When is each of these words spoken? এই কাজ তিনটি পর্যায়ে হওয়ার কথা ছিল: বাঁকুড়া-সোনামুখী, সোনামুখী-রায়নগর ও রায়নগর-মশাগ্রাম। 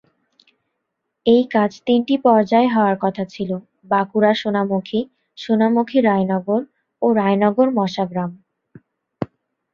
এই 1.25 1.43
কাজ 1.53 1.71
তিনটি 1.87 2.15
পর্যায়ে 2.25 2.67
হওয়ার 2.67 2.97
কথা 2.99 3.23
ছিল: 3.25 3.51
বাঁকুড়া-সোনামুখী, 3.85 4.99
সোনামুখী-রায়নগর 5.37 6.61
ও 7.01 7.07
রায়নগর-মশাগ্রাম। 7.13 8.31